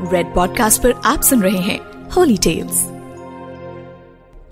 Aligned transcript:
Red 0.00 0.26
podcast 0.34 0.80
पर 0.82 0.92
आप 1.04 1.22
सुन 1.22 1.42
रहे 1.42 1.58
हैं 1.58 1.78
होली 2.08 2.36
टेल्स 2.36 2.82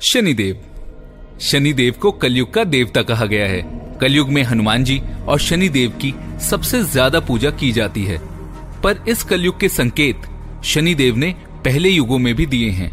शनिदेव। 0.02 0.62
शनिदेव 1.40 1.94
को 2.02 2.10
कलयुग 2.12 2.52
का 2.54 2.64
देवता 2.64 3.02
कहा 3.02 3.26
गया 3.26 3.46
है। 3.48 3.60
कलयुग 4.00 4.28
में 4.28 4.42
हनुमान 4.42 4.84
जी 4.84 5.00
और 5.28 5.38
शनिदेव 5.38 5.90
की 6.02 6.12
सबसे 6.40 6.82
ज़्यादा 6.82 7.20
पूजा 7.20 7.50
की 7.50 7.70
जाती 7.72 8.04
है। 8.04 8.18
पर 8.82 9.04
इस 9.08 9.22
कलयुग 9.22 9.60
के 9.60 9.68
संकेत 9.68 10.22
शनिदेव 10.64 11.16
ने 11.16 11.34
पहले 11.64 11.88
युगों 11.88 12.18
में 12.18 12.34
भी 12.34 12.46
दिए 12.46 12.70
हैं। 12.70 12.90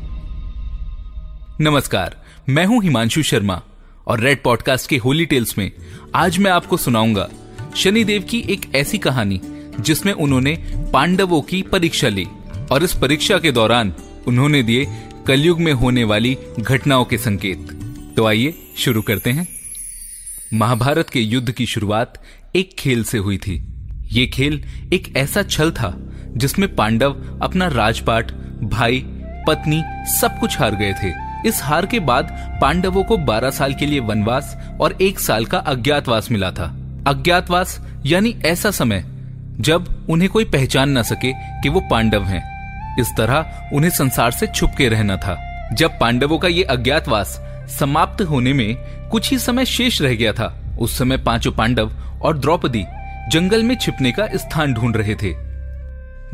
नमस्कार, 1.61 2.15
मैं 2.49 2.65
हूँ 2.65 2.81
हिमांशु 2.83 3.23
शर्मा 3.23 3.61
और 4.07 4.20
रेड 4.20 4.43
पॉडकास्ट 4.43 4.89
के 4.89 4.97
होली 4.97 5.25
टेल्स 5.25 5.57
में 5.57 5.71
आज 6.15 6.38
मैं 6.38 6.51
आपको 6.51 6.77
सुनाऊँगा 6.77 7.29
शनिदेव 7.75 8.21
की 8.21 8.45
एक 8.49 8.71
ऐसी 8.75 8.97
कहानी 8.97 9.41
जिसमें 9.79 10.13
उन्होंने 10.13 10.55
पांडवों 10.93 11.41
की 11.41 11.61
परीक्षा 11.61 12.07
ली। 12.07 12.27
और 12.71 12.84
इस 12.84 12.93
परीक्षा 12.93 13.38
के 13.38 13.52
दौरान 13.52 13.94
उन्होंने 14.27 14.63
दिए 14.63 14.88
कलयुग 15.27 15.62
में 15.62 15.73
होने 15.73 16.04
वाली 16.04 16.38
घटनाओं 16.59 17.05
के 17.05 17.17
संकेत। 17.17 17.80
तो 18.17 18.26
आइए 18.26 18.54
शुरू 18.77 19.02
करते 19.02 19.30
हैं। 19.30 19.48
महाभारत 20.54 21.09
के 21.09 21.20
युद्ध 21.20 21.52
की 21.52 21.66
शुरुआत 21.66 22.23
एक 22.55 22.76
खेल 22.80 23.04
से 23.04 23.18
हुई 23.18 23.38
थी। 23.38 23.68
ये 24.12 24.27
खेल 24.27 24.63
एक 24.94 25.18
ऐसा 25.18 25.44
छल 25.44 25.71
था 25.71 26.13
जिसमें 26.38 26.76
पांडव 26.76 27.40
अपना 27.41 27.68
राजपाट, 27.68 28.31
भाई, 28.63 29.04
पत्नी 29.48 29.84
सब 30.20 30.40
कुछ 30.40 30.59
हार 30.59 30.76
गए 30.76 30.93
थे। 30.93 31.34
इस 31.49 31.59
हार 31.63 31.85
के 31.85 31.99
बाद 31.99 32.57
पांडवों 32.62 33.04
को 33.04 33.18
12 33.18 33.49
साल 33.49 33.73
के 33.73 33.85
लिए 33.85 33.99
वनवास 33.99 34.57
और 34.82 34.98
एक 35.02 35.20
साल 35.20 35.45
का 35.45 35.57
अज्ञातवास 35.57 36.32
मिला 36.32 36.52
था। 36.52 36.66
अज्ञातवास 37.07 37.82
यानी 38.05 38.35
ऐसा 38.45 38.71
समय 38.71 39.05
जब 39.59 40.07
उन्हें 40.09 40.30
कोई 40.32 40.45
पहचान 40.45 40.98
न 40.98 41.04
सके 41.04 41.34
कि 41.34 41.70
वो 41.70 41.80
पांडव 41.80 42.23
हैं। 42.23 42.52
इस 42.99 43.11
तरह 43.17 43.70
उन्हें 43.73 43.91
संसार 43.91 44.31
से 44.31 44.47
छुप 44.47 44.71
के 44.77 44.88
रहना 44.89 45.18
था। 45.18 45.37
जब 45.73 45.98
पांडवों 45.99 46.37
का 46.37 46.48
ये 46.48 46.63
अज्ञातवास 46.65 47.40
समाप्त 47.71 48.21
होने 48.21 48.54
में 48.54 48.76
कुछ 49.12 49.29
ही 49.31 49.37
समय 49.40 49.65
शेष 49.68 50.01
रह 50.01 50.15
गया 50.15 50.34
था, 50.34 50.54
उस 50.79 50.98
समय 50.98 51.18
पाँचों 51.20 51.51
पांडव 51.51 51.91
और 52.21 52.37
द्रौपदी 52.37 52.84
जंगल 53.31 53.63
में 53.63 53.76
छिपने 53.76 54.12
का 54.12 54.27
स्थान 54.35 54.73
ढूंढ 54.73 54.98
रहे 54.98 55.15
थे। 55.15 55.34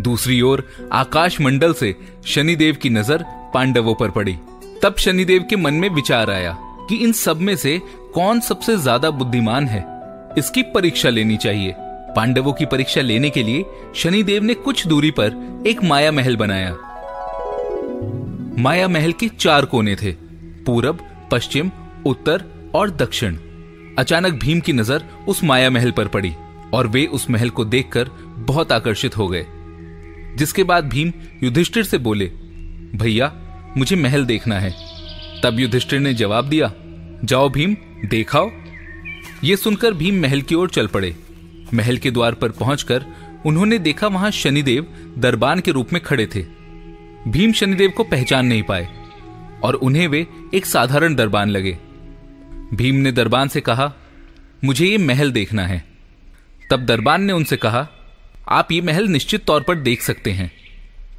दूसरी 0.02 0.40
ओर 0.42 0.66
आकाश 0.94 1.40
मंडल 1.42 1.74
से 1.74 1.96
शनिदेव 2.26 2.76
की 2.76 2.90
नज़र 2.90 3.26
पांडवों 3.54 3.96
पर 3.96 4.12
पड़ी। 4.12 4.38
तब 4.84 4.96
शनिदेव 5.00 5.46
के 5.50 5.56
मन 5.56 5.74
में 5.74 5.90
विचार 5.90 6.30
आया 6.32 6.56
कि 6.90 6.96
इन 6.96 7.12
सब 7.14 7.40
में 7.40 7.56
से 7.56 7.80
कौन 8.14 8.40
सबसे 8.40 8.76
ज़्यादा 8.78 9.10
बुद्धिमान 9.12 9.68
है, 9.68 9.84
इसकी 10.38 10.62
परीक्षा 10.74 11.10
लेनी 11.10 11.38
चाहिए। 11.38 11.74
पांडवों 12.16 12.54
की 12.54 12.66
परीक्षा 12.66 13.02
लेने 13.02 13.30
के 13.30 13.44
लिए 13.44 13.66
शनिदेव 13.96 14.44
ने 14.44 14.54
कुछ 14.54 14.88
दूरी 14.88 15.12
पर 15.12 15.64
एक 15.68 15.84
माया 15.84 16.12
महल 16.12 16.36
बनाया। 16.36 16.78
माया 18.62 18.88
महल 18.88 19.12
के 19.12 19.28
चार 19.28 19.66
कोने 19.66 19.96
थे, 19.96 20.12
पूरब, 20.66 21.00
पश्चिम, 21.32 21.72
उत्तर 22.06 22.44
और 22.76 22.90
दक्षिण। 22.92 23.38
अचानक 23.98 24.34
भीम 24.34 24.60
की 24.60 24.74
नज़र 24.74 25.06
उस 25.28 25.44
माया 25.44 25.70
महल 25.70 25.92
पर 25.92 26.08
पड़ी 26.08 26.34
और 26.74 26.88
वे 26.88 27.06
उस 27.06 27.30
महल 27.30 27.50
को 27.50 27.66
देखकर 27.66 28.10
बहुत 28.36 28.72
आकर्षित 28.72 29.18
हो 29.18 29.28
गए। 29.28 29.46
जिसके 30.38 30.64
बाद 30.64 30.90
भीम 30.90 31.14
युधिष्ठिर 31.44 31.84
से 31.84 31.98
बोले, 31.98 32.26
भैया, 32.96 33.34
मुझे 33.78 33.96
महल 33.96 34.26
देखना 34.26 34.60
है। 34.60 34.76
तब 35.44 35.60
युधिष्ठिर 35.60 36.00
ने 36.00 36.14
जवाब 36.14 36.50
दिया, 36.50 36.72
जाओ 37.24 37.50
भीम, 37.50 37.76
देखाओ। 38.06 38.50
ये 39.44 39.56
सुनकर 39.56 39.94
भीम 39.94 40.22
महल 40.22 40.42
की 40.42 40.56
ओर 40.56 40.70
चल 40.70 40.88
पड़े। 40.88 41.16
महल 41.74 41.98
के 41.98 42.12
द्वार 42.12 42.34
पर 42.34 42.52
पहुंचकर 42.52 43.06
उन्होंने 43.46 43.80
देखा 43.80 44.08
वहाँ 44.08 44.32
शनिदेव 44.32 44.88
दरबान 45.18 45.60
के 45.60 45.72
रूप 45.72 45.94
में 45.94 46.02
खड़े 46.04 46.26
थे। 46.26 46.42
भीम 47.28 47.52
शनिदेव 47.52 47.90
को 47.90 48.04
पहचान 48.04 48.46
नहीं 48.46 48.64
पाए 48.64 48.88
और 49.64 49.76
उन्हें 49.76 50.08
वे 50.08 50.26
एक 50.54 50.66
साधारण 50.66 51.16
दरबान 51.16 51.50
लगे। 51.50 51.78
भीम 52.74 52.96
ने 52.96 53.12
दरबान 53.12 53.48
से 53.48 53.62
कहा, 53.62 53.94
मुझे 54.64 54.86
ये 54.86 54.98
महल 54.98 55.32
देखना 55.32 55.66
है। 55.68 55.84
तब 56.72 56.86
दरबान 56.86 57.24
ने 57.24 57.34
उनसे 57.34 57.58
कहा, 57.58 57.88
आप 58.48 58.72
ये 58.72 58.82
महल 58.82 59.08
निश्चित 59.08 59.46
तौर 59.46 59.62
पर 59.62 59.76
देख 59.76 60.02
सकते 60.02 60.32
हैं, 60.32 60.52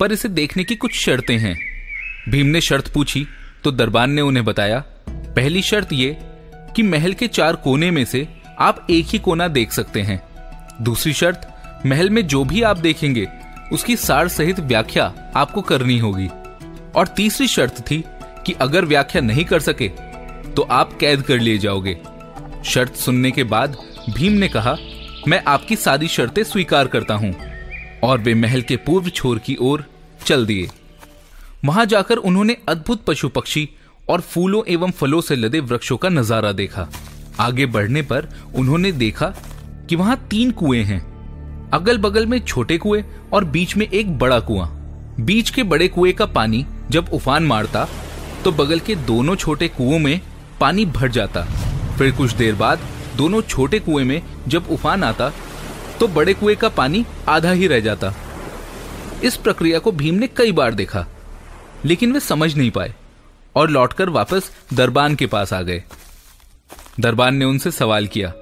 पर 0.01 0.13
इसे 0.13 0.29
देखने 0.29 0.65
की 0.65 0.77
कुछ 0.77 0.95
शर्तें 0.95 1.37
हैं। 1.39 1.59
भीम 2.29 2.47
ने 2.47 2.61
शर्त 2.61 2.93
पूछी 2.95 3.27
तो 3.65 3.71
दरबान 3.71 4.11
ने 4.11 4.21
उन्हें 4.21 4.45
बताया, 4.45 4.79
पहली 5.09 5.63
शर्त 5.63 5.93
ये 5.93 6.17
कि 6.77 6.83
महल 6.83 7.13
के 7.13 7.27
चार 7.27 7.57
कोने 7.57 7.91
में 7.91 8.05
से 8.05 8.27
आप 8.59 8.87
एक 8.91 9.07
ही 9.07 9.19
कोना 9.19 9.49
देख 9.49 9.73
सकते 9.73 10.03
हैं। 10.03 10.21
दूसरी 10.81 11.13
शर्त, 11.13 11.49
महल 11.87 12.11
में 12.11 12.27
जो 12.27 12.45
भी 12.45 12.63
आप 12.63 12.79
देखेंगे, 12.79 13.27
उसकी 13.73 13.97
सार 13.97 14.29
सहित 14.29 14.61
व्याख्या 14.61 15.13
आपको 15.37 15.63
करनी 15.63 15.99
होगी। 15.99 16.29
और 16.97 17.09
तीसरी 17.09 17.47
शर्त 17.49 17.81
थी 17.81 18.03
कि 18.47 18.53
अगर 18.61 18.85
व्याख्या 18.85 19.23
नहीं 19.23 19.45
कर 19.45 19.61
सके 19.61 19.89
तो 20.51 20.63
आप 20.63 20.97
कैद 21.01 21.23
कर 21.23 21.39
लिए 21.39 21.59
जाओगे। 21.59 21.97
शर्त 22.65 22.95
सुनने 22.97 23.31
के 23.31 23.45
बाद 23.45 23.77
भीम 24.11 24.33
ने 24.33 24.49
कहा, 24.49 24.77
मैं 25.29 25.43
आपकी 25.47 25.77
सारी 25.77 26.09
शर्तें 26.09 26.43
स्वीकार 26.45 26.89
करता 26.89 27.15
हूँ। 27.15 27.35
और 28.05 28.19
वे 28.19 28.35
महल 28.35 28.63
के 28.63 28.77
पूर्व 28.77 29.09
छोर 29.09 29.39
की 29.39 29.57
ओर 29.61 29.85
चल 30.27 30.47
दिए। 30.47 30.69
वहाँ 31.65 31.85
जाकर 31.87 32.17
उन्होंने 32.17 32.57
अद्भुत 32.69 33.05
पशु 33.05 33.29
पक्षी 33.29 33.69
और 34.09 34.21
फूलों 34.21 34.63
एवं 34.69 34.91
फलों 34.91 35.21
से 35.21 35.37
लदे 35.37 35.61
वृक्षों 35.61 35.97
का 35.97 36.09
नज़ारा 36.09 36.53
देखा। 36.53 36.89
आगे 37.41 37.67
बढ़ने 37.67 38.03
पर 38.03 38.29
उन्होंने 38.55 38.93
देखा 38.93 39.33
कि 39.91 39.97
वहाँ 39.97 40.17
तीन 40.31 40.51
कुएँ 40.51 40.83
हैं। 40.85 41.01
अगल 41.73 41.99
बगल 41.99 42.27
में 42.27 42.39
छोटे 42.41 42.77
कुएँ 42.79 43.03
और 43.33 43.45
बीच 43.45 43.77
में 43.77 43.87
एक 43.89 44.19
बड़ा 44.19 44.39
कुआँ। 44.41 44.67
बीच 45.21 45.49
के 45.51 45.63
बड़े 45.63 45.87
कुएँ 45.89 46.13
का 46.13 46.27
पानी 46.27 46.65
जब 46.91 47.09
उफान 47.13 47.47
मारता 47.47 47.87
तो 48.45 48.53
बगल 48.53 48.81
के 48.81 48.95
दोनों 48.97 49.35
छोटे 49.37 49.69
कुओं 49.69 49.99
में 49.99 50.21
पानी 50.61 50.85
भर 50.87 51.11
जाता। 51.11 51.43
फिर 51.99 52.13
कुछ 52.13 52.33
देर 52.33 52.55
बाद 52.55 52.81
दोनों 53.17 53.41
छोटे 53.43 53.79
कुएँ 53.79 54.05
में 54.05 54.23
जब 54.49 54.67
उफान 54.71 55.05
आता 55.05 55.31
तो 56.01 56.09
बड़े 56.09 56.35
कुएँ 56.35 56.57
का 56.57 56.69
पानी 56.69 57.05
आधा 57.29 57.51
ही 57.51 57.67
रह 57.67 57.81
जाता। 57.81 58.13
इस 59.25 59.37
प्रक्रिया 59.37 59.79
को 59.79 59.93
भीम 59.93 60.15
ने 60.15 60.27
कई 60.27 60.53
बार 60.53 60.75
देखा, 60.75 61.07
लेकिन 61.85 62.13
वे 62.13 62.21
समझ 62.21 62.55
नहीं 62.57 62.71
पाए 62.71 62.95
और 63.57 63.71
लौटकर 63.71 64.09
वापस 64.11 64.51
दरबान 64.75 65.15
के 65.15 65.27
पास 65.27 65.53
आ 65.53 65.61
गए। 65.63 65.83
दरबान 67.01 67.35
ने 67.35 67.45
उनसे 67.45 67.71
सवाल 67.71 68.07
किया 68.07 68.33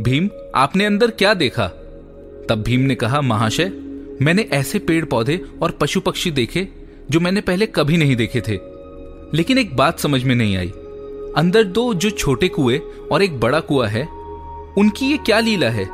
भीम, 0.00 0.28
आपने 0.54 0.84
अंदर 0.84 1.10
क्या 1.10 1.34
देखा? 1.34 1.66
तब 2.48 2.62
भीम 2.66 2.80
ने 2.80 2.94
कहा, 2.94 3.20
महाशय, 3.20 3.72
मैंने 4.22 4.42
ऐसे 4.42 4.78
पेड़ 4.78 5.04
पौधे 5.04 5.44
और 5.62 5.70
पशु 5.70 6.00
पक्षी 6.00 6.30
देखे, 6.30 6.68
जो 7.10 7.20
मैंने 7.20 7.40
पहले 7.40 7.66
कभी 7.66 7.96
नहीं 7.96 8.16
देखे 8.16 8.40
थे। 8.40 8.58
लेकिन 9.34 9.58
एक 9.58 9.76
बात 9.76 9.98
समझ 9.98 10.24
में 10.24 10.34
नहीं 10.34 10.56
आई। 10.56 10.68
अंदर 11.36 11.64
दो 11.64 11.94
जो 11.94 12.10
छोटे 12.10 12.48
कुएँ 12.48 12.78
और 13.12 13.22
एक 13.22 13.40
बड़ा 13.40 13.60
कुआ 13.60 13.88
है, 13.88 14.08
उनकी 14.78 15.06
ये 15.06 15.16
क्या 15.16 15.40
लीला 15.40 15.68
है 15.70 15.88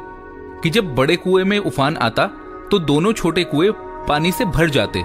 कि 0.63 0.71
जब 0.71 0.95
बड़े 0.95 1.17
कुएँ 1.17 1.45
में 1.45 1.59
उफान 1.59 1.97
आता 1.97 2.27
तो 2.71 2.79
दोनों 2.79 3.13
छोटे 3.13 3.45
कुएँ 3.45 3.73
पानी 4.09 4.33
से 4.33 4.45
भर 4.45 4.71
जाते। 4.71 5.05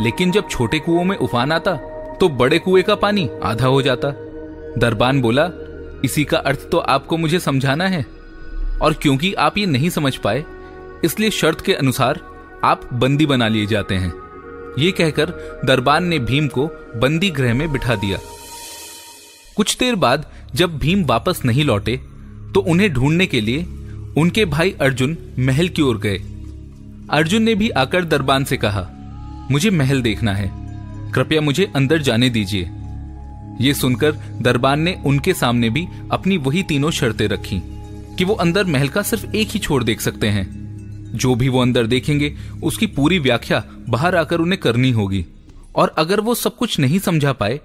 लेकिन 0.00 0.30
जब 0.30 0.48
छोटे 0.48 0.78
कुओं 0.78 1.04
में 1.04 1.16
उफान 1.16 1.52
आता 1.52 1.74
तो 2.20 2.28
बड़े 2.28 2.58
कुएँ 2.58 2.82
का 2.82 2.94
पानी 2.94 3.30
आधा 3.42 3.66
हो 3.66 3.82
जाता। 3.82 4.08
दरबान 4.78 5.20
बोला, 5.20 5.50
इसी 6.04 6.24
का 6.24 6.38
अर्थ 6.38 6.68
तो 6.70 6.78
आपको 6.78 7.16
मुझे 7.16 7.38
समझाना 7.38 7.86
है। 7.86 8.21
और 8.78 8.92
क्योंकि 8.92 9.32
आप 9.34 9.58
ये 9.58 9.66
नहीं 9.66 9.90
समझ 9.90 10.16
पाए, 10.16 10.44
इसलिए 11.04 11.30
शर्त 11.30 11.60
के 11.60 11.74
अनुसार 11.74 12.20
आप 12.64 12.88
बंदी 12.94 13.26
बना 13.26 13.48
लिए 13.48 13.66
जाते 13.66 13.94
हैं। 13.94 14.12
ये 14.78 14.90
कहकर 14.90 15.30
दरबान 15.64 16.04
ने 16.04 16.18
भीम 16.20 16.46
को 16.48 16.66
बंदी 16.96 17.30
गृह 17.30 17.54
में 17.54 17.70
बिठा 17.72 17.94
दिया। 17.96 18.18
कुछ 19.56 19.76
देर 19.78 19.94
बाद 19.96 20.26
जब 20.54 20.78
भीम 20.78 21.04
वापस 21.04 21.40
नहीं 21.44 21.64
लौटे 21.64 21.96
तो 22.54 22.60
उन्हें 22.62 22.92
ढूँढने 22.92 23.26
के 23.26 23.40
लिए 23.40 23.66
उनके 24.16 24.44
भाई 24.44 24.74
अर्जुन 24.80 25.16
महल 25.38 25.68
की 25.68 25.82
ओर 25.82 25.98
गए। 25.98 26.18
अर्जुन 27.10 27.42
ने 27.42 27.54
भी 27.54 27.68
आकर 27.70 28.04
दरबान 28.04 28.44
से 28.44 28.56
कहा, 28.56 28.86
मुझे 29.50 29.70
महल 29.70 30.02
देखना 30.02 30.32
है। 30.34 30.50
कृपया 31.12 31.40
मुझे 31.40 31.70
अंदर 31.76 32.02
जाने 32.02 32.30
दीजिए। 32.30 32.70
ये 33.60 33.74
सुनकर 33.74 34.12
दरबान 34.40 34.80
ने 34.80 34.96
उनके 35.06 35.34
सामने 35.34 35.70
भी 35.70 35.86
अपनी 36.12 36.36
वही 36.36 36.62
तीनों 36.62 36.90
शर्तें 36.90 37.26
रखी। 37.28 37.60
कि 38.18 38.24
वो 38.24 38.34
अंदर 38.34 38.64
महल 38.64 38.88
का 38.88 39.02
सिर्फ़ 39.02 39.36
एक 39.36 39.48
ही 39.48 39.58
छोर 39.58 39.84
देख 39.84 40.00
सकते 40.00 40.26
हैं। 40.26 40.46
जो 41.14 41.34
भी 41.34 41.48
वो 41.48 41.62
अंदर 41.62 41.86
देखेंगे, 41.86 42.36
उसकी 42.62 42.86
पूरी 42.86 43.18
व्याख्या 43.18 43.64
बाहर 43.88 44.16
आकर 44.16 44.40
उन्हें 44.40 44.60
करनी 44.60 44.90
होगी। 44.90 45.26
और 45.76 45.94
अगर 45.98 46.20
वो 46.20 46.34
सब 46.34 46.56
कुछ 46.56 46.78
नहीं 46.78 46.98
समझा 46.98 47.32
पाए 47.32 47.60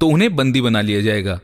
तो 0.00 0.08
उन्हें 0.08 0.36
बंदी 0.36 0.60
बना 0.60 0.80
लिया 0.80 1.00
जाएगा। 1.00 1.40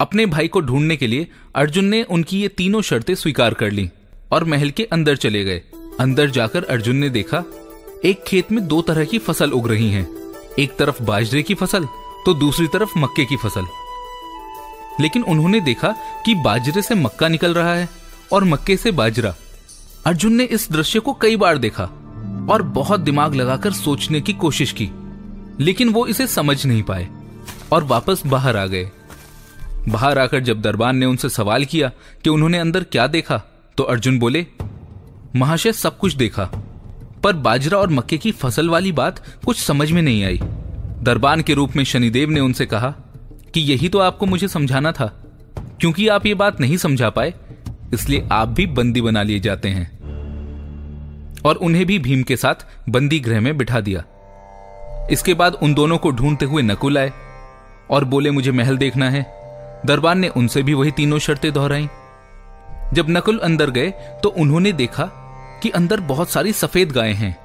अपने 0.00 0.26
भाई 0.26 0.48
को 0.48 0.60
ढूँढने 0.60 0.96
के 0.96 1.06
लिए 1.06 1.28
अर्जुन 1.54 1.84
ने 1.84 2.02
उनकी 2.02 2.40
ये 2.40 2.48
तीनों 2.48 2.82
शर्तें 2.82 3.14
स्वीकार 3.14 3.54
कर 3.54 3.70
ली 3.70 3.90
और 4.32 4.44
महल 4.44 4.70
के 4.70 4.84
अंदर 4.84 5.16
चले 5.16 5.44
गए। 5.44 5.62
अंदर 6.00 6.30
जाकर 6.30 6.64
अर्जुन 6.64 6.96
ने 6.96 7.10
देखा, 7.10 7.44
एक 8.04 8.24
खेत 8.26 8.52
में 8.52 8.66
दो 8.68 8.82
तरह 8.82 9.04
की 9.04 9.18
फ़सल 9.18 9.50
उग 9.50 9.68
रही 9.68 9.90
हैं। 9.90 10.08
एक 10.58 10.76
तरफ़ 10.76 11.02
बाजरे 11.02 11.42
की 11.42 11.54
फ़सल 11.54 11.84
तो 12.26 12.34
दूसरी 12.34 12.66
तरफ़ 12.66 12.98
मक्के 12.98 13.24
की 13.24 13.36
फ़सल। 13.36 13.66
लेकिन 15.00 15.22
उन्होंने 15.22 15.60
देखा 15.60 15.94
कि 16.26 16.34
बाजरे 16.34 16.82
से 16.82 16.94
मक्का 16.94 17.28
निकल 17.28 17.54
रहा 17.54 17.74
है 17.74 17.88
और 18.32 18.44
मक्के 18.44 18.76
से 18.76 18.90
बाजरा। 18.92 19.34
अर्जुन 20.06 20.34
ने 20.34 20.44
इस 20.44 20.70
दृश्य 20.72 21.00
को 21.00 21.12
कई 21.12 21.36
बार 21.36 21.58
देखा 21.58 21.84
और 22.50 22.62
बहुत 22.74 23.00
दिमाग 23.00 23.34
लगाकर 23.34 23.72
सोचने 23.72 24.20
की 24.20 24.32
कोशिश 24.34 24.72
की, 24.72 24.90
लेकिन 25.60 25.88
वो 25.88 26.06
इसे 26.06 26.26
समझ 26.26 26.64
नहीं 26.66 26.82
पाए 26.82 27.08
और 27.72 27.84
वापस 27.84 28.22
बाहर 28.26 28.56
आ 28.56 28.66
गए। 28.66 28.90
बाहर 29.88 30.18
आकर 30.18 30.40
जब 30.40 30.60
दरबान 30.60 30.96
ने 30.96 31.06
उनसे 31.06 31.28
सवाल 31.28 31.64
किया 31.64 31.90
कि 32.24 32.30
उन्होंने 32.30 32.58
अंदर 32.58 32.84
क्या 32.84 33.06
देखा 33.06 33.42
तो 33.78 33.84
अर्जुन 33.84 34.18
बोले, 34.18 34.46
महाशय, 35.36 35.72
सब 35.72 35.98
कुछ 35.98 36.14
देखा, 36.14 36.44
पर 37.22 37.32
बाजरा 37.34 37.78
और 37.78 37.90
मक्के 37.90 38.18
की 38.18 38.32
फ़सल 38.32 38.68
वाली 38.70 38.92
बात 38.92 39.22
कुछ 39.44 39.60
समझ 39.60 39.90
में 39.92 40.00
नहीं 40.02 40.24
आई। 40.24 40.40
दरबान 41.02 41.42
के 41.42 41.54
रूप 41.54 41.76
में 41.76 41.84
शनिदेव 41.84 42.30
ने 42.30 42.40
उनसे 42.40 42.66
कहा 42.66 42.94
कि 43.56 43.60
यही 43.60 43.88
तो 43.88 43.98
आपको 43.98 44.26
मुझे 44.26 44.48
समझाना 44.48 44.92
था। 44.92 45.06
क्योंकि 45.80 46.08
आप 46.08 46.26
ये 46.26 46.34
बात 46.34 46.60
नहीं 46.60 46.76
समझा 46.76 47.10
पाए, 47.10 47.34
इसलिए 47.94 48.28
आप 48.32 48.48
भी 48.48 48.66
बंदी 48.66 49.00
बना 49.00 49.22
लिए 49.22 49.40
जाते 49.40 49.68
हैं। 49.68 49.86
और 51.42 51.56
उन्हें 51.56 51.86
भी 51.86 51.98
भीम 51.98 52.22
के 52.22 52.36
साथ 52.36 52.54
बंदी 52.88 53.20
गृह 53.20 53.40
में 53.40 53.56
बिठा 53.58 53.80
दिया। 53.80 54.04
इसके 55.10 55.34
बाद 55.34 55.54
उन 55.54 55.74
दोनों 55.74 55.98
को 55.98 56.10
ढूंढते 56.10 56.46
हुए 56.46 56.62
नकुल 56.62 56.98
आए 56.98 57.12
और 57.90 58.04
बोले, 58.04 58.30
मुझे 58.30 58.52
महल 58.52 58.76
देखना 58.76 59.10
है। 59.10 59.22
दरबार 59.86 60.14
ने 60.14 60.28
उनसे 60.28 60.62
भी 60.62 60.74
वही 60.74 60.90
तीनों 60.90 61.18
शर्तें 61.18 61.52
दोहराई। 61.52 61.88
जब 62.94 63.06
नकुल 63.08 63.38
अंदर 63.38 63.70
गए 63.70 63.90
तो 64.22 64.28
उन्होंने 64.28 64.72
देखा 64.72 65.04
कि 65.62 65.70
अंदर 65.70 66.00
बहुत 66.00 66.30
सारी 66.30 66.52
सफ़ेद 66.52 66.92
गायें 66.92 67.14
हैं। 67.14 67.36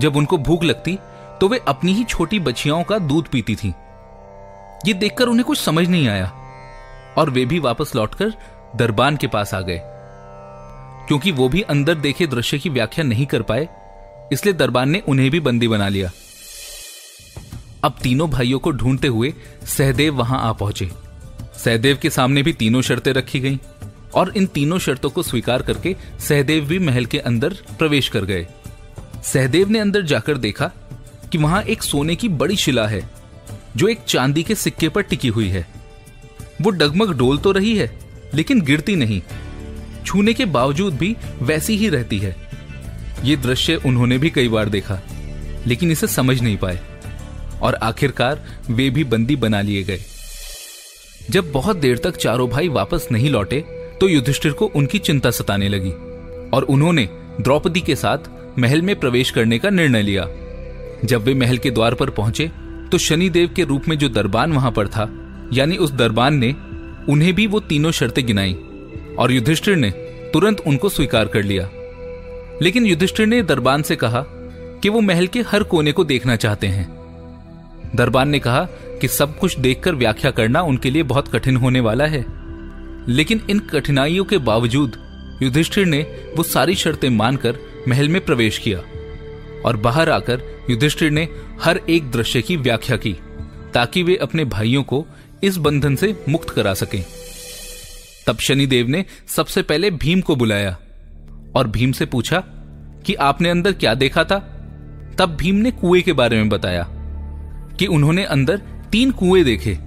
जब 0.00 0.16
उनको 0.16 0.38
भूख 0.38 0.64
लगती 0.64 0.98
तो 1.40 1.48
वे 1.48 1.60
अपनी 1.68 1.92
ही 1.92 2.04
छोटी 2.04 2.40
बछियाओं 2.40 2.84
का 2.84 2.98
दूध 2.98 3.26
पीती 3.26 3.56
थीं। 3.56 3.72
ये 4.86 4.94
देखकर 4.94 5.26
उन्हें 5.26 5.44
कुछ 5.44 5.58
समझ 5.58 5.88
नहीं 5.88 6.08
आया। 6.08 6.32
और 7.18 7.30
वे 7.30 7.44
भी 7.44 7.58
वापस 7.58 7.94
लौटकर 7.96 8.32
दरबान 8.76 9.16
के 9.16 9.26
पास 9.26 9.54
आ 9.54 9.60
गए। 9.60 9.80
क्योंकि 11.08 11.32
वो 11.32 11.48
भी 11.48 11.60
अंदर 11.60 11.94
देखे 11.94 12.26
दृश्य 12.26 12.58
की 12.58 12.68
व्याख्या 12.68 13.04
नहीं 13.04 13.26
कर 13.26 13.42
पाए, 13.42 13.68
इसलिए 14.32 14.54
दरबान 14.54 14.90
ने 14.90 15.02
उन्हें 15.08 15.30
भी 15.30 15.40
बंदी 15.40 15.68
बना 15.68 15.88
लिया। 15.88 16.10
अब 17.84 17.94
तीनों 18.02 18.30
भाइयों 18.30 18.58
को 18.58 18.70
ढूंढते 18.70 19.08
हुए 19.08 19.32
सहदेव 19.66 20.14
वहाँ 20.14 20.40
आ 20.40 20.52
पहुँचे। 20.52 20.90
सहदेव 21.64 21.98
के 22.02 22.10
सामने 22.10 22.42
भी 22.42 22.52
तीनों 22.52 22.82
शर्तें 22.82 23.12
रखी 23.12 23.40
गईं 23.40 23.58
और 24.14 24.32
इन 24.36 24.46
तीनों 24.46 24.78
शर्तों 24.78 25.10
को 25.10 25.22
स्वीकार 25.22 25.62
करके 25.62 25.96
सहदेव 26.20 26.64
भी 26.64 26.78
महल 26.78 27.06
के 27.06 27.18
अंदर 27.18 27.56
प्रवेश 27.78 28.08
कर 28.08 28.24
गए। 28.24 28.46
सहदेव 29.24 29.68
ने 29.68 29.78
अंदर 29.78 30.02
जाकर 30.02 30.38
देखा 30.38 30.70
कि 31.32 31.38
वहाँ 31.38 31.62
एक 31.62 31.82
सोने 31.82 32.16
की 32.16 32.28
बड़ी 32.28 32.56
शिला 32.56 32.86
है। 32.86 33.21
जो 33.76 33.88
एक 33.88 34.00
चांदी 34.08 34.42
के 34.42 34.54
सिक्के 34.54 34.88
पर 34.88 35.02
टिकी 35.02 35.28
हुई 35.28 35.48
है। 35.48 35.66
वो 36.62 36.70
डगमग 36.70 37.16
डोल 37.18 37.38
तो 37.38 37.52
रही 37.52 37.76
है, 37.76 37.90
लेकिन 38.34 38.60
गिरती 38.60 38.96
नहीं। 38.96 39.20
छूने 40.06 40.32
के 40.34 40.44
बावजूद 40.46 40.94
भी 40.94 41.14
वैसी 41.42 41.76
ही 41.76 41.88
रहती 41.88 42.18
है। 42.18 42.36
ये 43.24 43.36
दृश्य 43.36 43.74
उन्होंने 43.76 44.18
भी 44.18 44.30
कई 44.30 44.48
बार 44.48 44.68
देखा, 44.68 45.00
लेकिन 45.66 45.90
इसे 45.90 46.06
समझ 46.06 46.40
नहीं 46.40 46.56
पाए। 46.56 46.80
और 47.62 47.74
आखिरकार 47.74 48.44
वे 48.70 48.88
भी 48.90 49.04
बंदी 49.04 49.36
बना 49.36 49.60
लिए 49.60 49.82
गए। 49.82 50.00
जब 51.30 51.50
बहुत 51.52 51.76
देर 51.76 51.98
तक 51.98 52.16
चारों 52.16 52.48
भाई 52.48 52.68
वापस 52.68 53.06
नहीं 53.12 53.30
लौटे 53.30 53.60
तो 54.00 54.08
युधिष्ठिर 54.08 54.52
को 54.52 54.66
उनकी 54.66 54.98
चिंता 54.98 55.30
सताने 55.30 55.68
लगी, 55.68 55.90
और 56.50 56.62
उन्होंने 56.62 57.08
द्रौपदी 57.40 57.80
के 57.80 57.96
साथ 57.96 58.58
महल 58.58 58.82
में 58.82 58.98
प्रवेश 59.00 59.30
करने 59.30 59.58
का 59.58 59.70
निर्णय 59.70 60.02
लिया। 60.02 60.26
जब 61.04 61.22
वे 61.22 61.34
महल 61.34 61.58
के 61.58 61.70
द्वार 61.70 61.94
पर 61.94 62.10
पहुँचे 62.10 62.50
तो 62.92 62.98
शनिदेव 62.98 63.50
के 63.56 63.64
रूप 63.64 63.88
में 63.88 63.98
जो 63.98 64.08
दरबान 64.08 64.52
वहाँ 64.52 64.72
पर 64.72 64.88
था, 64.88 65.10
यानी 65.52 65.76
उस 65.76 65.92
दरबान 65.92 66.34
ने 66.34 66.54
उन्हें 67.08 67.34
भी 67.34 67.46
वो 67.46 67.60
तीनों 67.60 67.90
शर्तें 67.90 68.26
गिनाई, 68.26 68.52
और 69.18 69.32
युधिष्ठिर 69.32 69.76
ने 69.76 69.90
तुरंत 70.32 70.60
उनको 70.60 70.88
स्वीकार 70.88 71.24
कर 71.24 71.42
लिया। 71.42 71.68
लेकिन 72.62 72.86
युधिष्ठिर 72.86 73.26
ने 73.26 73.42
दरबान 73.42 73.82
से 73.82 73.96
कहा 73.96 74.24
कि 74.82 74.88
वो 74.88 75.00
महल 75.00 75.26
के 75.26 75.40
हर 75.40 75.62
कोने 75.62 75.92
को 75.92 76.04
देखना 76.04 76.36
चाहते 76.36 76.66
हैं। 76.66 76.90
दरबान 77.96 78.28
ने 78.28 78.38
कहा 78.38 78.64
कि 79.00 79.08
सब 79.08 79.38
कुछ 79.38 79.58
देखकर 79.58 79.94
व्याख्या 79.94 80.30
करना 80.30 80.62
उनके 80.62 80.90
लिए 80.90 81.02
बहुत 81.02 81.28
कठिन 81.28 81.56
होने 81.56 81.80
वाला 81.80 82.06
है। 82.06 82.24
लेकिन 83.08 83.40
इन 83.50 83.58
कठिनाइयों 83.58 84.24
के 84.24 84.38
बावजूद 84.38 84.96
युधिष्ठिर 85.42 85.86
ने 85.86 86.00
वो 86.36 86.42
सारी 86.42 86.74
शर्तें 86.74 87.10
मानकर 87.10 87.58
महल 87.88 88.08
में 88.08 88.24
प्रवेश 88.24 88.58
किया, 88.58 88.78
और 89.64 89.76
बाहर 89.76 90.10
आकर 90.10 90.42
युधिष्ठिर 90.70 91.10
ने 91.10 91.28
हर 91.64 91.80
एक 91.88 92.10
दृश्य 92.10 92.42
की 92.42 92.56
व्याख्या 92.56 92.96
की, 92.96 93.12
ताकि 93.74 94.02
वे 94.02 94.16
अपने 94.16 94.44
भाइयों 94.44 94.82
को 94.82 95.04
इस 95.44 95.56
बंधन 95.56 95.96
से 95.96 96.24
मुक्त 96.28 96.50
करा 96.50 96.74
सकें। 96.74 97.02
तब 98.26 98.38
शनिदेव 98.38 98.88
ने 98.88 99.04
सबसे 99.26 99.62
पहले 99.62 99.90
भीम 99.90 100.20
को 100.20 100.36
बुलाया 100.36 100.76
और 101.56 101.68
भीम 101.68 101.92
से 101.92 102.06
पूछा 102.06 102.42
कि 103.06 103.14
आपने 103.14 103.50
अंदर 103.50 103.72
क्या 103.72 103.94
देखा 103.94 104.24
था? 104.24 104.38
तब 105.18 105.36
भीम 105.36 105.56
ने 105.56 105.70
कुएँ 105.70 106.02
के 106.02 106.12
बारे 106.12 106.36
में 106.36 106.48
बताया 106.48 106.86
कि 107.78 107.86
उन्होंने 107.86 108.24
अंदर 108.24 108.60
तीन 108.92 109.10
कुएँ 109.10 109.44
देखे, 109.44 109.78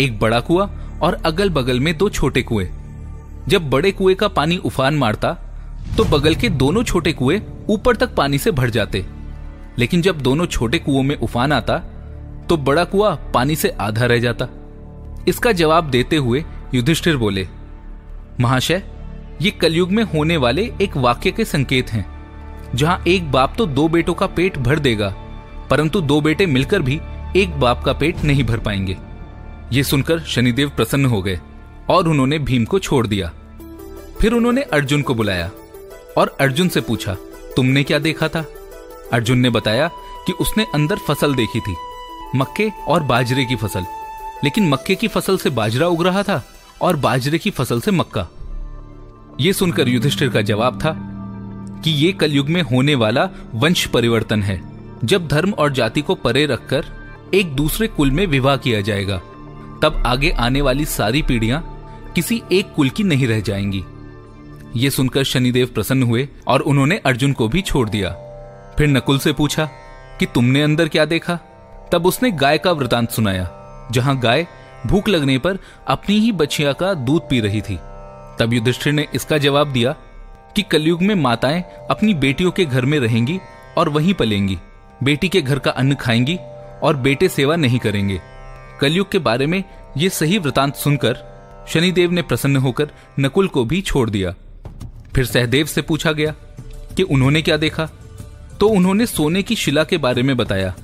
एक 0.00 0.18
बड़ा 0.20 0.40
कुआ 0.40 0.70
और 1.02 1.22
अगल 1.26 1.50
बगल 1.50 1.80
में 1.80 1.96
दो 1.98 2.08
छोटे 2.08 2.42
कुएँ। 2.42 2.70
जब 3.48 3.70
बड़े 3.70 3.92
कुएँ 3.92 4.16
का 4.16 4.28
पानी 4.28 4.56
उफान 4.56 4.94
मारता 4.94 5.32
तो 5.96 6.04
बगल 6.04 6.34
के 6.34 6.48
दोनों 6.48 6.82
छोटे 6.82 7.12
कुएँ 7.12 7.40
ऊपर 7.68 7.96
तक 7.96 8.14
पानी 8.14 8.38
से 8.38 8.50
भर 8.50 8.70
जाते। 8.70 9.06
लेकिन 9.78 10.02
जब 10.02 10.20
दोनों 10.20 10.46
छोटे 10.46 10.78
कुओं 10.78 11.02
में 11.02 11.16
उफान 11.16 11.52
आता 11.52 11.78
तो 12.48 12.56
बड़ा 12.58 12.84
कुआ 12.84 13.14
पानी 13.34 13.56
से 13.56 13.68
आधा 13.70 14.06
रह 14.06 14.18
जाता। 14.18 14.48
इसका 15.28 15.52
जवाब 15.52 15.90
देते 15.90 16.16
हुए 16.16 16.44
युधिष्ठिर 16.74 17.16
बोले, 17.16 17.46
महाशय, 18.40 18.82
ये 19.42 19.50
कलयुग 19.50 19.90
में 19.90 20.02
होने 20.04 20.36
वाले 20.36 20.62
एक 20.82 20.96
वाक्य 20.96 21.30
के 21.30 21.44
संकेत 21.44 21.90
हैं, 21.90 22.04
जहाँ 22.74 23.02
एक 23.08 23.30
बाप 23.32 23.54
तो 23.58 23.66
दो 23.66 23.88
बेटों 23.88 24.14
का 24.14 24.26
पेट 24.28 24.58
भर 24.58 24.78
देगा, 24.78 25.08
परंतु 25.70 26.00
दो 26.00 26.20
बेटे 26.20 26.46
मिलकर 26.46 26.82
भी 26.82 27.00
एक 27.36 27.58
बाप 27.60 27.84
का 27.84 27.92
पेट 27.92 28.24
नहीं 28.24 28.44
भर 28.44 28.58
पाएँगे। 28.58 28.96
ये 29.72 29.82
सुनकर 29.84 30.20
शनिदेव 30.20 30.68
प्रसन्न 30.76 31.06
हो 31.06 31.22
गए 31.22 31.38
और 31.90 32.08
उन्होंने 32.08 32.38
भीम 32.40 32.64
को 32.64 32.78
छोड़ 32.78 33.06
दिया। 33.06 33.32
फिर 34.20 34.32
उन्होंने 34.32 34.62
अर्जुन 34.62 35.02
को 35.02 35.14
बुलाया 35.14 35.50
और 36.18 36.36
अर्जुन 36.40 36.68
से 36.68 36.80
पूछा, 36.80 37.16
तुमने 37.56 37.82
क्या 37.82 37.98
देखा 37.98 38.28
था? 38.28 38.44
अर्जुन 39.12 39.38
ने 39.38 39.50
बताया 39.50 39.88
कि 40.26 40.32
उसने 40.32 40.66
अंदर 40.74 40.96
फ़सल 40.96 41.34
देखी 41.34 41.60
थी, 41.60 41.76
मक्के 42.36 42.70
और 42.88 43.02
बाजरे 43.02 43.44
की 43.44 43.56
फ़सल। 43.56 43.86
लेकिन 44.44 44.68
मक्के 44.68 44.94
की 44.94 45.08
फ़सल 45.08 45.38
से 45.38 45.50
बाजरा 45.50 45.86
उग 45.86 46.06
रहा 46.06 46.22
था 46.22 46.48
और 46.82 46.96
बाजरे 46.96 47.38
की 47.38 47.50
फ़सल 47.50 47.80
से 47.80 47.90
मक्का। 47.90 48.28
यह 49.40 49.52
सुनकर 49.52 49.88
युधिष्ठिर 49.88 50.28
का 50.28 50.42
जवाब 50.42 50.78
था 50.84 50.92
कि 51.84 51.90
ये 51.90 52.12
कलयुग 52.12 52.48
में 52.48 52.62
होने 52.62 52.94
वाला 52.94 53.28
वंश 53.54 53.86
परिवर्तन 53.86 54.42
है, 54.42 54.62
जब 55.04 55.28
धर्म 55.28 55.52
और 55.52 55.72
जाति 55.72 56.02
को 56.02 56.14
परे 56.14 56.46
रखकर 56.46 56.86
एक 57.34 57.54
दूसरे 57.54 57.86
कुल 57.86 58.10
में 58.10 58.26
विवाह 58.26 58.56
किया 58.56 58.80
जाएगा। 58.80 59.16
तब 59.82 60.02
आगे 60.06 60.30
आने 60.30 60.60
वाली 60.60 60.84
सारी 60.84 61.22
पीढ़ियाँ 61.22 61.74
किसी 62.14 62.42
एक 62.52 62.72
कुल 62.74 62.90
की 62.90 63.02
नहीं 63.02 63.26
रह 63.26 63.40
जाएँगी। 63.40 63.84
ये 64.76 64.90
सुनकर 64.90 65.24
शनिदेव 65.24 65.66
प्रसन्न 65.66 66.02
हुए 66.02 66.28
और 66.46 66.60
उन्होंने 66.60 66.96
अर्जुन 66.96 67.32
को 67.32 67.48
भी 67.48 67.62
छोड़ 67.62 67.88
दिया। 67.88 68.27
फिर 68.78 68.88
नकुल 68.88 69.18
से 69.18 69.32
पूछा 69.32 69.64
कि 70.20 70.26
तुमने 70.26 70.62
अंदर 70.62 70.88
क्या 70.88 71.04
देखा? 71.04 71.34
तब 71.92 72.06
उसने 72.06 72.30
गाय 72.30 72.58
का 72.58 72.72
वृतांत 72.72 73.10
सुनाया, 73.10 73.48
जहाँ 73.92 74.18
गाय 74.18 74.46
भूख 74.86 75.08
लगने 75.08 75.38
पर 75.38 75.58
अपनी 75.88 76.18
ही 76.18 76.30
बछिया 76.32 76.72
का 76.72 76.92
दूध 76.94 77.22
पी 77.22 77.40
रही 77.40 77.60
थी। 77.60 77.76
तब 78.38 78.52
युधिष्ठिर 78.52 78.92
ने 78.92 79.06
इसका 79.14 79.38
जवाब 79.38 79.72
दिया 79.72 79.92
कि 80.56 80.62
कलयुग 80.62 81.02
में 81.02 81.14
माताएँ 81.14 81.62
अपनी 81.90 82.14
बेटियों 82.14 82.50
के 82.50 82.64
घर 82.64 82.84
में 82.84 82.98
रहेंगी 83.00 83.40
और 83.78 83.88
वहीं 83.88 84.14
पलेंगी। 84.14 84.58
बेटी 85.02 85.28
के 85.28 85.42
घर 85.42 85.58
का 85.58 85.70
अन्न 85.70 85.94
खाएँगी 85.94 86.38
और 86.82 86.96
बेटे 86.96 87.28
सेवा 87.28 87.56
नहीं 87.56 87.78
करेंगे। 87.78 88.20
कलयुग 88.80 89.10
के 89.10 89.18
बारे 89.18 89.46
में 89.46 89.62
ये 89.96 90.08
सही 90.10 90.38
वृतांत 90.38 90.74
सुनकर 90.74 91.24
शनिदेव 91.68 92.10
ने 92.10 92.22
प्रसन्न 92.22 92.56
होकर 92.56 92.90
नकुल 93.20 93.48
को 93.48 93.64
भी 93.64 93.80
छोड़ 93.80 94.10
दिया। 94.10 94.34
फिर 95.14 95.24
सहदेव 95.24 95.66
से 95.66 95.82
पूछा 95.82 96.12
गया 96.12 96.34
कि 96.96 97.02
उन्होंने 97.02 97.42
क्या 97.42 97.56
देखा? 97.56 97.88
तो 98.60 98.68
उन्होंने 98.68 99.06
सोने 99.06 99.42
की 99.42 99.56
शिला 99.56 99.84
के 99.84 99.96
बारे 99.96 100.22
में 100.22 100.36
बताया, 100.36 100.74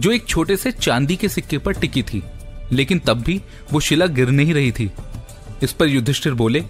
जो 0.00 0.10
एक 0.12 0.26
छोटे 0.26 0.56
से 0.56 0.70
चांदी 0.72 1.16
के 1.16 1.28
सिक्के 1.28 1.58
पर 1.58 1.72
टिकी 1.72 2.02
थी, 2.02 2.22
लेकिन 2.72 2.98
तब 2.98 3.22
भी 3.22 3.40
वो 3.72 3.80
शिला 3.80 4.06
गिर 4.06 4.30
नहीं 4.30 4.54
रही 4.54 4.72
थी। 4.72 4.90
इस 5.62 5.72
पर 5.72 5.88
युधिष्ठिर 5.88 6.34
बोले, 6.34 6.64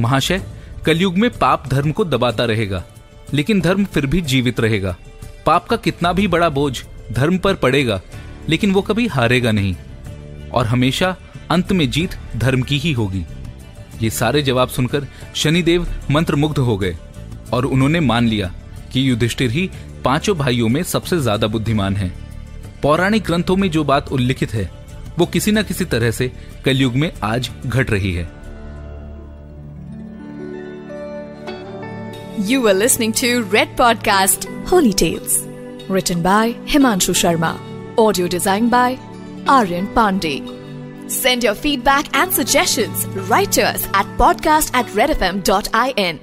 महाशय, 0.00 0.42
कलयुग 0.86 1.18
में 1.18 1.30
पाप 1.30 1.66
धर्म 1.68 1.92
को 1.92 2.04
दबाता 2.04 2.44
रहेगा, 2.44 2.84
लेकिन 3.34 3.60
धर्म 3.60 3.84
फिर 3.84 4.06
भी 4.06 4.20
जीवित 4.20 4.60
रहेगा। 4.60 4.96
पाप 5.46 5.68
का 5.68 5.76
कितना 5.76 6.12
भी 6.12 6.26
बड़ा 6.28 6.48
बोझ 6.48 6.82
धर्म 7.12 7.38
पर 7.38 7.54
पड़ेगा, 7.54 8.00
लेकिन 8.48 8.72
वो 8.72 8.82
कभी 8.82 9.06
हारेगा 9.06 9.52
नहीं, 9.52 9.74
और 10.52 10.66
हमेशा 10.66 11.16
अंत 11.50 11.72
में 11.72 11.90
जीत 11.90 12.16
धर्म 12.36 12.62
की 12.62 12.78
ही 12.78 12.92
होगी। 12.92 13.24
ये 14.02 14.10
सारे 14.10 14.42
जवाब 14.42 14.68
सुनकर 14.68 15.06
शनिदेव 15.34 15.86
मंत्र 16.10 16.36
मुग्ध 16.36 16.58
हो 16.58 16.76
गए, 16.78 16.96
और 17.52 17.64
उन्होंने 17.64 18.00
मान 18.00 18.28
लिया। 18.28 18.52
कि 18.92 19.08
युधिष्ठिर 19.08 19.50
ही 19.50 19.68
पाँचों 20.04 20.36
भाइयों 20.38 20.68
में 20.68 20.82
सबसे 20.82 21.18
ज़्यादा 21.20 21.46
बुद्धिमान 21.46 21.96
है 21.96 22.12
पौराणिक 22.82 23.24
ग्रंथों 23.24 23.56
में 23.56 23.70
जो 23.70 23.84
बात 23.84 24.12
उल्लिखित 24.12 24.54
है 24.54 24.70
वो 25.18 25.26
किसी 25.26 25.52
न 25.52 25.62
किसी 25.62 25.84
तरह 25.84 26.10
से 26.10 26.30
कलयुग 26.64 26.94
में 26.96 27.10
आज 27.24 27.50
घट 27.66 27.90
रही 27.90 28.12
है 28.12 28.30
You 32.50 32.60
were 32.62 32.74
listening 32.74 33.12
to 33.18 33.28
Red 33.44 33.76
Podcast 33.76 34.46
Holy 34.66 34.92
Tales. 34.92 35.34
Written 35.88 36.22
by 36.22 36.54
Himanshu 36.72 37.14
Sharma. 37.14 37.50
Audio 37.98 38.26
designed 38.26 38.70
by 38.70 38.98
Aryan 39.46 39.86
Pandey. 39.98 40.36
Send 41.10 41.44
your 41.44 41.54
feedback 41.54 42.10
and 42.16 42.32
suggestions 42.32 43.06
right 43.28 43.52
to 43.52 43.62
us 43.62 43.86
at 43.92 44.06
podcast 44.18 44.74
at 44.74 44.86
redfm.in. 44.86 46.20